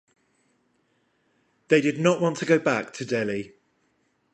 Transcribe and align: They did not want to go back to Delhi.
They 1.67 1.79
did 1.79 1.99
not 1.99 2.19
want 2.19 2.37
to 2.37 2.45
go 2.47 2.57
back 2.57 2.91
to 2.93 3.05
Delhi. 3.05 3.53